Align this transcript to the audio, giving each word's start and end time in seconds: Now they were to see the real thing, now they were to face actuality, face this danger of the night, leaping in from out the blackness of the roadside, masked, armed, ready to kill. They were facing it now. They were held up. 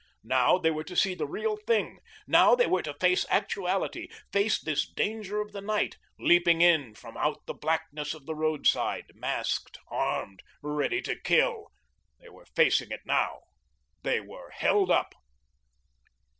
Now 0.23 0.57
they 0.57 0.71
were 0.71 0.83
to 0.85 0.95
see 0.95 1.13
the 1.13 1.27
real 1.27 1.57
thing, 1.57 1.99
now 2.25 2.55
they 2.55 2.65
were 2.65 2.81
to 2.81 2.95
face 2.95 3.23
actuality, 3.29 4.07
face 4.33 4.59
this 4.59 4.89
danger 4.89 5.41
of 5.41 5.51
the 5.51 5.61
night, 5.61 5.97
leaping 6.17 6.63
in 6.63 6.95
from 6.95 7.15
out 7.17 7.45
the 7.45 7.53
blackness 7.53 8.15
of 8.15 8.25
the 8.25 8.33
roadside, 8.33 9.11
masked, 9.13 9.77
armed, 9.89 10.41
ready 10.63 11.03
to 11.03 11.15
kill. 11.15 11.67
They 12.19 12.29
were 12.29 12.47
facing 12.55 12.89
it 12.89 13.05
now. 13.05 13.41
They 14.01 14.19
were 14.19 14.49
held 14.49 14.89
up. 14.89 15.13